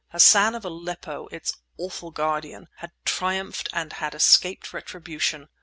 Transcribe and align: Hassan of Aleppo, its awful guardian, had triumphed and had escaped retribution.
Hassan 0.09 0.55
of 0.55 0.65
Aleppo, 0.65 1.27
its 1.27 1.57
awful 1.77 2.09
guardian, 2.09 2.69
had 2.77 2.91
triumphed 3.05 3.69
and 3.71 3.93
had 3.93 4.15
escaped 4.15 4.73
retribution. 4.73 5.47